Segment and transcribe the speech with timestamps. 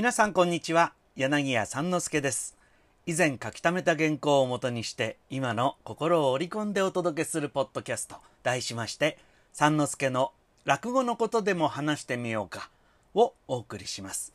[0.00, 0.94] 皆さんこんにちは。
[1.14, 2.56] 柳家三之助です。
[3.04, 9.18] 以前書き溜めた原稿をもとにして今の心を織り込んでお届けするポッドキャスト題しまして
[9.52, 10.32] 三之助の
[10.64, 12.70] 落語のことでも話してみようか
[13.12, 14.32] をお送りします。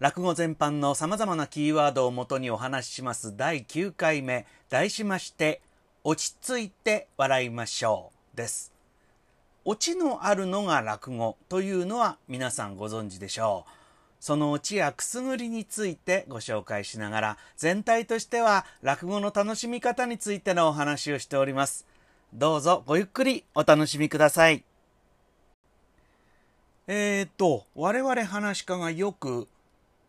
[0.00, 5.60] 落語全般の様々なキーワードをもとにお話しします第9回目題しまして
[6.02, 8.72] 落ち着いて笑いましょうです。
[9.64, 13.81] オチのあるのが落語というのは皆さんご存知でしょう。
[14.22, 21.84] そのオチやくすぐりについてご紹介しながら全体としては落語の楽しみ方についてのお話をしております。
[22.32, 24.62] どうぞごゆっくりお楽しみください。
[26.86, 29.48] えーと我々話し家がよく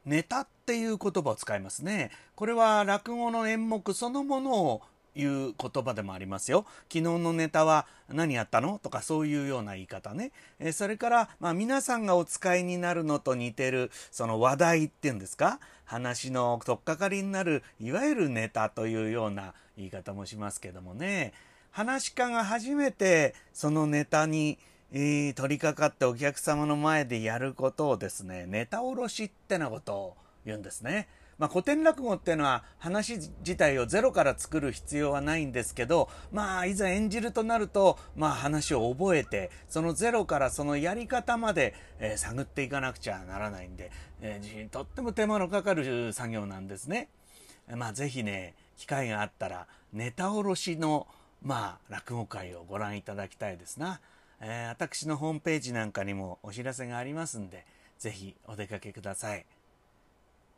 [0.06, 2.12] ネタっていう言葉を使いますね。
[2.36, 4.82] これは落語の演目そのものを
[5.16, 6.66] いう言葉でもありますよ。
[6.92, 8.80] 昨日のネタは何やったの？
[8.80, 10.32] とかそういうような言い方ね。
[10.60, 15.60] えそれから、まあ、皆さんがお使いになるのと似てるその話題っていうんですか？
[15.86, 21.34] 話の取っかかりになるいわゆるネタというような言い方もしますけどもね。
[21.72, 24.58] 話し家が初めてそのネタに、
[24.92, 31.08] えー、取り掛かってお客様の前でやることをですね、ネタおろしってなことを言うんですね。
[31.44, 43.92] まあ、古典落語っていうのは話自体をゼロから作る必要はないんですけど、まあ、いざ演じるとなると、まあ、話を覚えて、そのゼロからそのやり方まで、えー、探っていかなくちゃならないんで、
[44.22, 47.10] えー、とっても手間のかかる作業なんですね。
[47.76, 51.08] まあ、ぜひね、機会があったら、ネタおろしの、
[51.42, 54.00] まあ、落語会をご覧いただきたいですな。
[54.40, 57.66] えー、私のホームページなんかにもお知らせがありますんで、
[58.00, 59.46] ぜひお出かけください。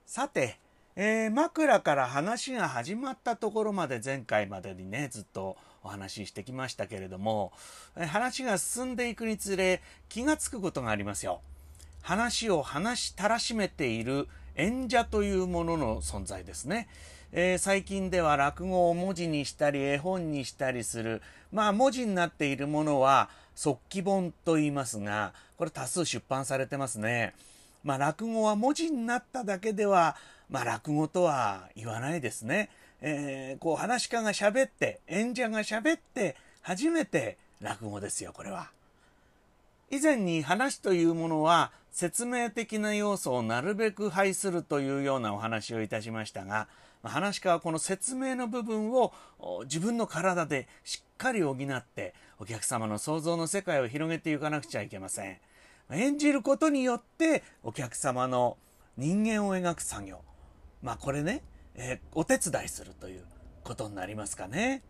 [0.06, 0.60] さて、
[0.98, 7.52] えー、枕から話が始まったところまで前回までにねずっとお話ししてきましたけれども、
[8.08, 11.42] 話が進んでいくにつれ気がつくことがありますよ。
[12.02, 16.88] 話を話したらしめている演者というものの存在ですね。
[17.34, 27.34] えー、最近では落語を文字にしたり絵本にしたりするまあ文字になっているものは速記本と言いますがこれ多数出版されてますね。
[27.84, 30.16] まあ落語は文字になっただけでは
[30.50, 32.70] まあ、落語とは言わないですね。
[33.02, 38.70] えー、こう話し家が喋って演者が喋って初めて落語ですよこれは。
[39.92, 46.68] 以前に話というものは説明的な要素をなるべく排するというようなお話をいたしましたが
[47.04, 49.14] 話し家はこの説明の部分を
[49.66, 55.38] 自分の体でしっかり補ってお客様の想像の世界を広げていかなくちゃいけません。
[55.92, 58.58] 演じることによってお客様の
[58.98, 60.22] 人間を描く作業
[60.86, 61.42] まあこれね、
[61.74, 63.24] えー、お手伝いするという
[63.64, 64.84] ことになりますかね。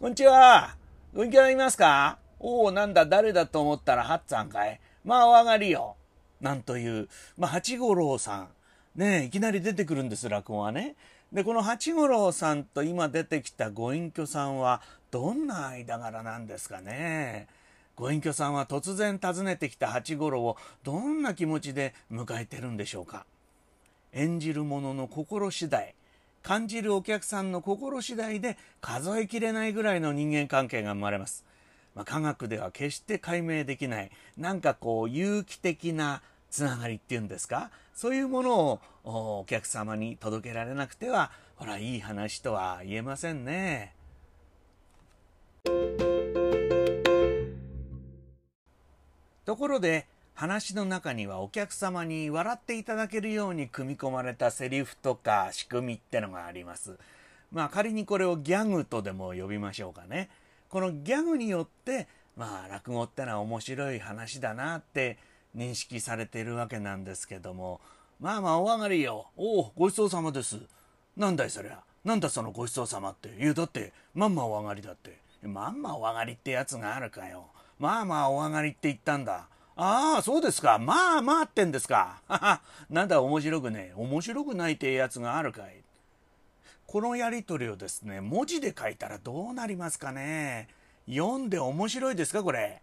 [0.00, 0.74] こんにちは。
[1.14, 2.18] 元気ありますか？
[2.40, 4.80] おお、なんだ、誰だと思ったら、ハッツァンかい。
[5.04, 5.94] まあ、お上がりよ。
[6.40, 8.48] なんという、まあ、八五郎さん。
[8.96, 10.96] ねいきなり出てくるんです、落語はね。
[11.32, 14.82] で、この八五郎さんと今出てきたご隠居さんは、
[15.12, 17.46] どんな間柄なんですかね。
[17.94, 23.24] ご隠居さんは突然訪ねてきた八五郎をどんな気持ちで迎えてるんでしょうか。
[24.12, 25.94] 演じる者の心次第
[26.42, 31.44] 感じるお客さんの心次第で数えきれないぐらいの人間関係が生まれます、
[31.94, 37.70] まあ、科学では決して解明できないなんかこう有機的なつながりっていうんですか？
[37.94, 43.92] そういうものをお客様に届けられなくてはほらいい話とは言えませんね。
[49.44, 50.06] ところで
[50.38, 56.96] 話の中にはお客様に笑っていただけるように組み込まれたセリフとか仕組みってのがあります。
[57.50, 60.30] まあ仮にこれをギャグとでも呼びましょうかね。
[60.68, 62.06] このギャグによって
[62.36, 65.18] まあ落語ってのは面白い話だなって
[65.56, 67.80] 認識されているわけなんですけども
[68.20, 69.26] まあまあお上がりよ。
[69.36, 70.60] おおごちそうさまです。
[71.16, 71.80] なんだいそりゃ。
[72.04, 73.28] なんだそのごちそうさまって。
[73.40, 75.18] 言うだってまんまお上がりだって。
[75.42, 77.46] まんまお上がりってやつがあるかよ。
[77.80, 79.48] まあまあお上がりって言ったんだ。
[79.80, 80.80] ああ、そうですか。
[80.80, 82.20] まあまあってんですか。
[82.26, 82.60] はは、
[82.90, 85.84] なんだ面白くね面白くないってやつがあるかい。
[86.84, 90.66] このやりとりをですね、文字で書いたらどうなりますかね。
[91.08, 92.82] 読んで面白いですかこれ。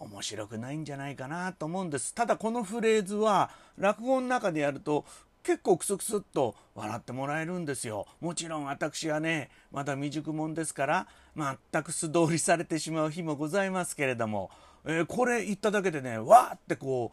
[0.00, 2.12] 面白くないんじゃないかなと思うんです。
[2.12, 5.04] ただこのフレーズは落語の中でやると
[5.44, 8.06] 結構クスクスっと笑ってもらえるんですよ。
[8.20, 11.06] もちろん私はね、まだ未熟者ですから、
[11.36, 14.50] 全く素通りされてしまう日もございますけれども、
[14.84, 17.12] えー、これ言っただけでねわーってこ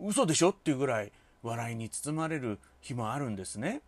[0.00, 1.12] う嘘でしょっていうぐらい
[1.42, 3.80] 笑いに包まれる日もあるんですね。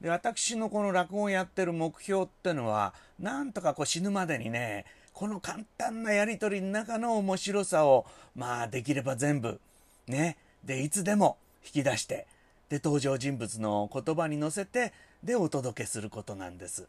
[0.00, 8.04] で私のこの落語をやってる目標ってのはなんとかこう死ぬまでにねこの簡単なやり取りの中の面白さを
[8.34, 9.60] まあできれば全部
[10.08, 12.26] ねでいつでも引き出して
[12.68, 14.92] で登場人物の言葉に乗せて
[15.22, 16.88] でお届けすることなんです。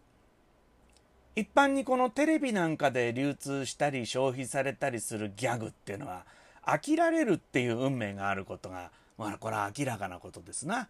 [1.35, 6.25] 一般にこのテレビなんかで流通したり消費されたりするギャグっていうのは
[6.65, 10.87] 飽きられるっていう運命があることがまあこれは明らかなことですな。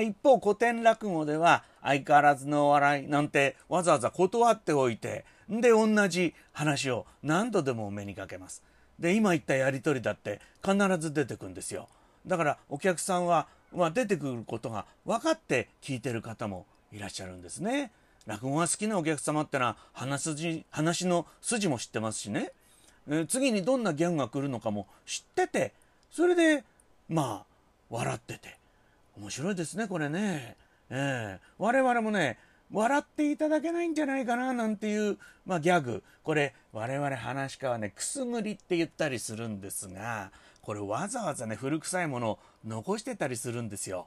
[0.00, 8.62] 一方古典落語では相変わらずのお笑いなんてわざわざ断っておいてで同じ話を何度でも目にかけます。
[9.00, 11.88] で今言ったやり取りだって必ず出てくるんですよ。
[12.24, 17.90] だからお客さんは、まあ、出てくることが分かって聞いてる方もいらっしゃるんですね。
[18.26, 22.52] 落語が好きなお客様ってのは話筋話の筋も知ってますしね、
[23.08, 25.72] えー、次にどんなギャグが来るのかも知ってて
[26.10, 26.64] それで
[27.08, 27.46] まあ
[27.88, 28.60] 笑ってて。
[29.20, 30.56] 面白いですねこれね、
[30.88, 32.38] えー、我々もね
[32.72, 36.04] 笑っていただけないんじゃないかななんていう、まあ、ギャグ。
[36.22, 40.30] これ我々話し家はねくすぐりって言ったりするんですが
[40.62, 44.06] これわざわざね古臭いものを残してたりするんですよ。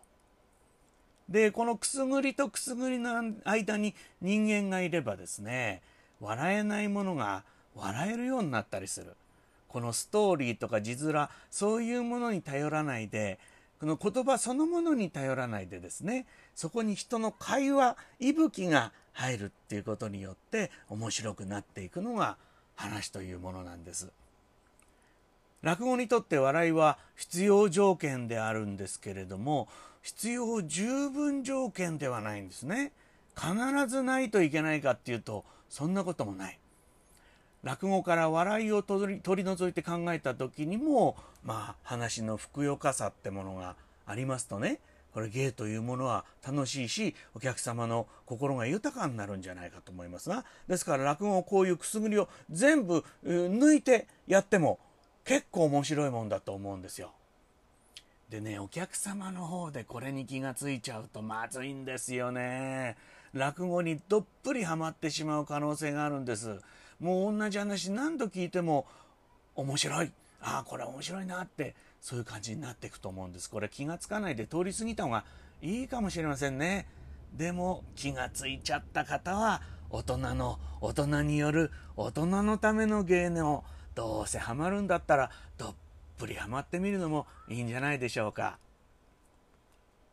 [1.33, 5.81] でこのくすぐりとくすぐりの間に人間がいればですね
[6.21, 7.43] 笑えないものが
[7.75, 9.15] 笑えるようになったりする
[9.67, 13.39] このストーリーとか字面そういうものに頼らないで
[13.79, 22.37] この言葉そのものに頼らないでですねそこに人の会話息吹が入るっていうことによって面白くなっていくのが
[22.75, 24.11] 話というものなんです。
[25.63, 29.67] 落語にとって笑いは必要条件であるんですけれども
[30.01, 32.91] 必要十分条件ではないんですね。
[33.35, 33.53] 必
[33.87, 36.59] ずないといけないかっていうとそんなこともない。
[37.63, 44.79] 落語から笑いを取り取り除いて考えた時にもまあ話のふくよかさってものがありますとね
[45.13, 54.79] これ芸というものは楽しいしお客様の心が豊かになるんじゃないかと思いますがですから落語をこういうくすぐりを全部抜いてやっても
[55.25, 57.11] 結構面白いもんだと思うんですよ。
[58.29, 62.97] でねお客様の方でこれに気がついちゃうとまずいんですよね。
[63.33, 66.59] 落語にどっぷりハマってしまう可能性があるんです。
[66.99, 68.85] もう同じ話何度聞いても
[69.55, 70.11] 面白い
[70.41, 75.23] ああこれ面白いなってそういう感じになっていくと思うんですこれ気がつかないで通り過ぎた方が
[75.61, 76.87] いいかもしれませんね
[77.33, 83.63] でも気がついちゃった方は大人の大人による大人のための芸能
[83.95, 85.73] どうせハマるんだったらどっ
[86.17, 88.57] ぷりハマってみるのもいいんじゃないでしょうか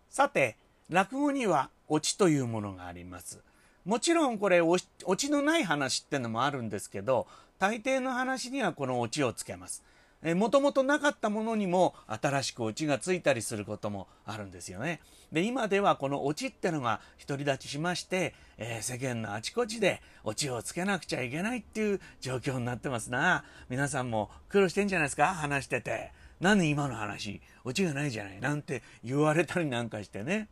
[0.08, 0.56] さて
[0.88, 3.40] 落語にはオチというものがあります
[3.84, 7.26] もちろんこれオチのない話ってのもあるんですけど
[7.58, 9.84] 大抵の話にはこのオチをつけます。
[10.22, 15.00] もともとなかったものにも新しくオチがついたりすることもあるんですよね。
[15.32, 23.44] で今ではこのオチってのが独り立ちしまして、えー、世間のあちこちでオチをつけなくちゃいけないっていう状況になってますな。
[23.68, 25.34] 皆さんも苦労してんじゃないですか？
[25.34, 26.12] 話してて。
[26.40, 27.40] 何今の話？
[27.64, 28.40] オチがないじゃない？
[28.40, 30.48] なんて言われたりなんかしてね。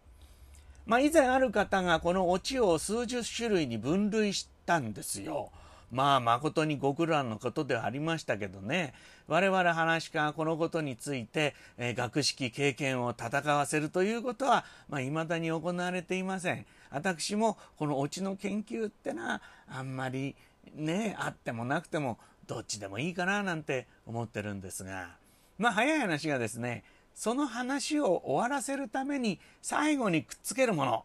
[0.87, 5.50] まあ、以前ある方がこのオチを数十種類に分類したんですよ。
[5.90, 8.94] まあ誠にご苦労のことではありましたけどね。
[9.26, 16.67] 我々話家がこのことについて、えー、学識経験を戦わせるということは、まあ、未だに行われていません。
[16.90, 20.35] 私もこのオチの研究ってのはあんまり
[20.75, 25.17] ねあってもなくてもどっちでもいいかななんて思ってるんですが。
[25.58, 26.84] まあ早い話がですね
[27.15, 31.05] その話を終わらせるために最後にくっつけるもの。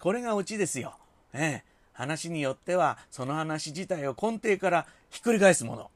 [0.00, 0.96] これがオチですよ。
[1.32, 1.64] ええ、
[1.96, 5.90] 話によってはその話自体を根底からひっくり返すもの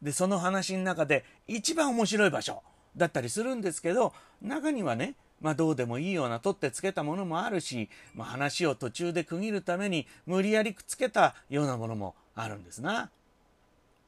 [0.00, 2.62] でその話の中で一番面白い場所
[2.96, 13.10] だったりするんですけど中にはねまあどうでもいいような取ってつけたものもあるし、まあ、話を途中で区切るために無理やりくっつけたようなものもあるんですな。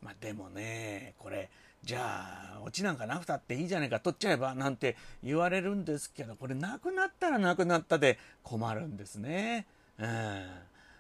[0.00, 1.50] まあ、でもねこれ
[1.83, 3.19] じゃあオチなんかな？
[3.19, 9.67] くたっていいじゃないか取っちゃえばなんて言われるんですけどこれなくなったらなくなったで困るんですね。
[9.99, 10.07] うん、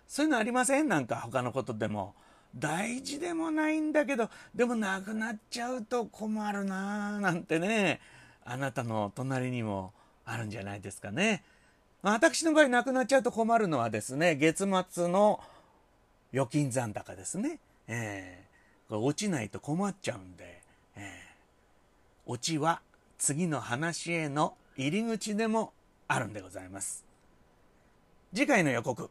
[0.06, 0.88] そういうのありません？
[0.88, 2.14] なんか他のことでも。
[2.56, 8.00] 大事でもないんだけどでもなくなっちゃうと困るなーなんてね
[8.44, 9.92] あなたの隣にも
[10.24, 11.42] あるんじゃないですかね。
[12.02, 15.40] 私の場合なくなっちゃうと困るのはですね月末の
[16.32, 17.58] 預金残高ですね。
[17.88, 20.62] えー、これ落ちないと困っちゃうんで。
[20.94, 21.04] えー、
[22.26, 22.82] オチは
[23.18, 25.72] 次の話への入り口でも
[26.06, 27.04] あるんでございます。
[28.32, 29.10] 次回の予告。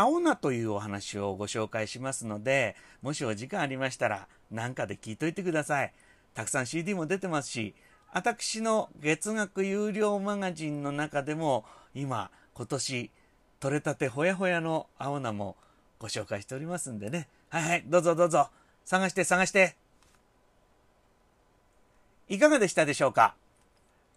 [0.00, 5.92] 青菜というお話をご紹介しますので、もしお時間ありましたら何かで聞いといてください。
[6.32, 7.74] たくさん CD も出てますし、
[8.10, 13.10] 私の月額有料マガジンの中でも今、今年、
[13.60, 15.54] 取れたてほやほやの青菜も
[15.98, 17.28] ご紹介しておりますんでね。
[17.50, 18.48] はいはい、どうぞどうぞ。
[18.86, 19.76] 探して探して。
[22.30, 23.34] いかがでしたでしょうか？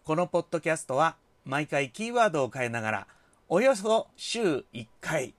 [0.06, 3.08] このポッドキャストは毎回キーワードを変えながら、
[3.50, 5.34] およそ週1回、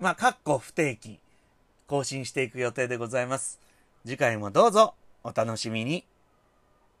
[0.00, 1.18] まあ、かっこ不定期、
[1.88, 3.58] 更新していく予定でございます。
[4.04, 6.04] 次回もどうぞお楽しみに。